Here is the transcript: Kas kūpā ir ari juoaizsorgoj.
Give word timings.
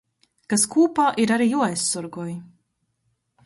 Kas 0.53 0.63
kūpā 0.75 1.05
ir 1.25 1.35
ari 1.37 1.49
juoaizsorgoj. 1.53 2.29